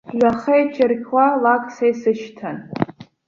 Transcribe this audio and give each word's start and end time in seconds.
Жәаха 0.17 0.53
ичарқьуа 0.63 1.25
лак 1.43 1.63
са 1.75 1.85
исышьҭан. 1.91 2.57